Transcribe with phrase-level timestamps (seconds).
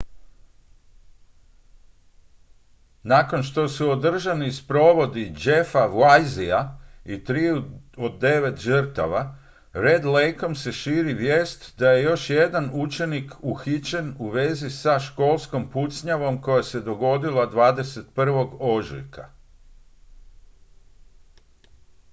[3.03, 6.69] nakon što su održani sprovodi jeffa weisea
[7.05, 7.63] i triju
[7.97, 9.35] od devet žrtava
[9.73, 15.69] red lakeom se širi vijest da je još jedan učenik uhićen u vezi sa školskom
[15.69, 18.55] pucnjavom koja se dogodila 21.
[18.59, 19.29] ožujka